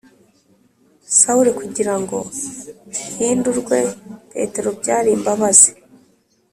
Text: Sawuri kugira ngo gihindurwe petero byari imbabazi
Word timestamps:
Sawuri 1.19 1.51
kugira 1.59 1.93
ngo 2.01 2.17
gihindurwe 2.93 3.77
petero 4.33 4.69
byari 4.79 5.09
imbabazi 5.17 5.69